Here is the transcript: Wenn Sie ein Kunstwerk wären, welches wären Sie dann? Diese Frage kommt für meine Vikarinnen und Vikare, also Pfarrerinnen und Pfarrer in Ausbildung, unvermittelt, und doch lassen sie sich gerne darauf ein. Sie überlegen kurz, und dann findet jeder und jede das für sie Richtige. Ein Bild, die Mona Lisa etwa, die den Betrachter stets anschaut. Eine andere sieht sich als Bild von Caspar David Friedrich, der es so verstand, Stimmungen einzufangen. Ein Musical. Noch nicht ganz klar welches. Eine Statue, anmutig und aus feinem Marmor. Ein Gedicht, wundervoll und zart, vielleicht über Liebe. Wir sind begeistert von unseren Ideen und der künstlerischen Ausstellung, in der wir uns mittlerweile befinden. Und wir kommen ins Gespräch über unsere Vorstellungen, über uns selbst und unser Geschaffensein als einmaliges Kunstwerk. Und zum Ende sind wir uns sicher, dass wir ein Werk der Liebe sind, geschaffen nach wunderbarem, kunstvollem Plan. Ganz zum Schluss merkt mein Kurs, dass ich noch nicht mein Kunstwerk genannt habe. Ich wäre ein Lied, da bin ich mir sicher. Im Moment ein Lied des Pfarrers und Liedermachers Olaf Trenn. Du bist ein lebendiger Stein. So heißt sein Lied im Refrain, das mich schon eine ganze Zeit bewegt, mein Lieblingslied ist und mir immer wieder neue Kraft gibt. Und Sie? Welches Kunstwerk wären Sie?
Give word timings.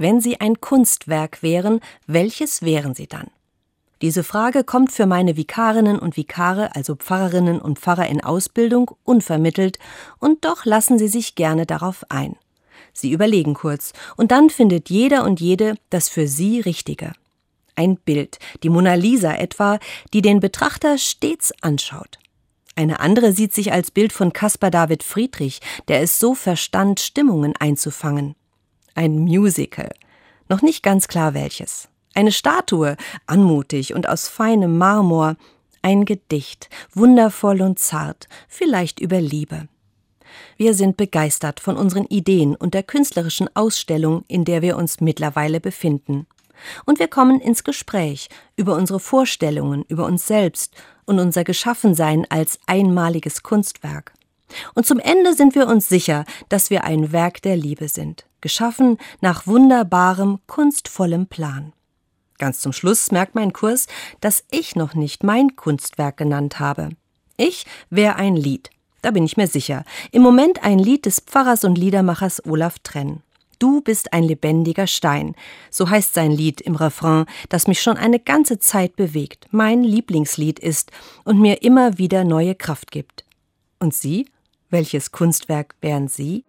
Wenn 0.00 0.22
Sie 0.22 0.40
ein 0.40 0.62
Kunstwerk 0.62 1.42
wären, 1.42 1.80
welches 2.06 2.62
wären 2.62 2.94
Sie 2.94 3.06
dann? 3.06 3.26
Diese 4.00 4.24
Frage 4.24 4.64
kommt 4.64 4.92
für 4.92 5.04
meine 5.04 5.36
Vikarinnen 5.36 5.98
und 5.98 6.16
Vikare, 6.16 6.74
also 6.74 6.94
Pfarrerinnen 6.94 7.60
und 7.60 7.78
Pfarrer 7.78 8.06
in 8.06 8.24
Ausbildung, 8.24 8.92
unvermittelt, 9.04 9.78
und 10.18 10.46
doch 10.46 10.64
lassen 10.64 10.98
sie 10.98 11.08
sich 11.08 11.34
gerne 11.34 11.66
darauf 11.66 12.06
ein. 12.08 12.36
Sie 12.94 13.12
überlegen 13.12 13.52
kurz, 13.52 13.92
und 14.16 14.30
dann 14.30 14.48
findet 14.48 14.88
jeder 14.88 15.22
und 15.22 15.38
jede 15.38 15.74
das 15.90 16.08
für 16.08 16.26
sie 16.26 16.60
Richtige. 16.60 17.12
Ein 17.76 17.98
Bild, 17.98 18.38
die 18.62 18.70
Mona 18.70 18.94
Lisa 18.94 19.34
etwa, 19.34 19.78
die 20.14 20.22
den 20.22 20.40
Betrachter 20.40 20.96
stets 20.96 21.52
anschaut. 21.60 22.18
Eine 22.74 23.00
andere 23.00 23.32
sieht 23.34 23.52
sich 23.52 23.70
als 23.70 23.90
Bild 23.90 24.14
von 24.14 24.32
Caspar 24.32 24.70
David 24.70 25.02
Friedrich, 25.02 25.60
der 25.88 26.00
es 26.00 26.18
so 26.18 26.34
verstand, 26.34 27.00
Stimmungen 27.00 27.54
einzufangen. 27.54 28.34
Ein 29.00 29.20
Musical. 29.20 29.88
Noch 30.50 30.60
nicht 30.60 30.82
ganz 30.82 31.08
klar 31.08 31.32
welches. 31.32 31.88
Eine 32.12 32.32
Statue, 32.32 32.98
anmutig 33.24 33.94
und 33.94 34.06
aus 34.06 34.28
feinem 34.28 34.76
Marmor. 34.76 35.36
Ein 35.80 36.04
Gedicht, 36.04 36.68
wundervoll 36.92 37.62
und 37.62 37.78
zart, 37.78 38.28
vielleicht 38.46 39.00
über 39.00 39.18
Liebe. 39.18 39.68
Wir 40.58 40.74
sind 40.74 40.98
begeistert 40.98 41.60
von 41.60 41.78
unseren 41.78 42.04
Ideen 42.04 42.54
und 42.54 42.74
der 42.74 42.82
künstlerischen 42.82 43.48
Ausstellung, 43.56 44.26
in 44.28 44.44
der 44.44 44.60
wir 44.60 44.76
uns 44.76 45.00
mittlerweile 45.00 45.60
befinden. 45.60 46.26
Und 46.84 46.98
wir 46.98 47.08
kommen 47.08 47.40
ins 47.40 47.64
Gespräch 47.64 48.28
über 48.54 48.76
unsere 48.76 49.00
Vorstellungen, 49.00 49.82
über 49.88 50.04
uns 50.04 50.26
selbst 50.26 50.74
und 51.06 51.18
unser 51.18 51.44
Geschaffensein 51.44 52.26
als 52.28 52.58
einmaliges 52.66 53.42
Kunstwerk. 53.42 54.12
Und 54.74 54.86
zum 54.86 54.98
Ende 54.98 55.34
sind 55.34 55.54
wir 55.54 55.66
uns 55.66 55.88
sicher, 55.88 56.24
dass 56.48 56.70
wir 56.70 56.84
ein 56.84 57.12
Werk 57.12 57.42
der 57.42 57.56
Liebe 57.56 57.88
sind, 57.88 58.26
geschaffen 58.40 58.98
nach 59.20 59.46
wunderbarem, 59.46 60.40
kunstvollem 60.46 61.26
Plan. 61.26 61.72
Ganz 62.38 62.60
zum 62.60 62.72
Schluss 62.72 63.12
merkt 63.12 63.34
mein 63.34 63.52
Kurs, 63.52 63.86
dass 64.20 64.44
ich 64.50 64.74
noch 64.74 64.94
nicht 64.94 65.24
mein 65.24 65.56
Kunstwerk 65.56 66.16
genannt 66.16 66.58
habe. 66.58 66.90
Ich 67.36 67.66
wäre 67.90 68.16
ein 68.16 68.36
Lied, 68.36 68.70
da 69.02 69.10
bin 69.10 69.24
ich 69.24 69.36
mir 69.36 69.46
sicher. 69.46 69.84
Im 70.10 70.22
Moment 70.22 70.62
ein 70.62 70.78
Lied 70.78 71.06
des 71.06 71.20
Pfarrers 71.20 71.64
und 71.64 71.76
Liedermachers 71.76 72.44
Olaf 72.44 72.78
Trenn. 72.78 73.22
Du 73.58 73.82
bist 73.82 74.14
ein 74.14 74.24
lebendiger 74.24 74.86
Stein. 74.86 75.34
So 75.70 75.90
heißt 75.90 76.14
sein 76.14 76.32
Lied 76.32 76.62
im 76.62 76.76
Refrain, 76.76 77.26
das 77.50 77.66
mich 77.66 77.82
schon 77.82 77.98
eine 77.98 78.18
ganze 78.18 78.58
Zeit 78.58 78.96
bewegt, 78.96 79.48
mein 79.50 79.84
Lieblingslied 79.84 80.58
ist 80.58 80.90
und 81.24 81.38
mir 81.38 81.62
immer 81.62 81.98
wieder 81.98 82.24
neue 82.24 82.54
Kraft 82.54 82.90
gibt. 82.90 83.24
Und 83.78 83.94
Sie? 83.94 84.26
Welches 84.70 85.10
Kunstwerk 85.10 85.74
wären 85.80 86.06
Sie? 86.06 86.44